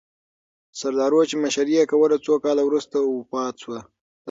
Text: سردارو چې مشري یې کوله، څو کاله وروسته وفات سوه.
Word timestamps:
سردارو 0.79 1.21
چې 1.29 1.35
مشري 1.43 1.73
یې 1.79 1.83
کوله، 1.91 2.17
څو 2.25 2.33
کاله 2.43 2.63
وروسته 2.65 2.97
وفات 3.01 3.55
سوه. 3.63 3.79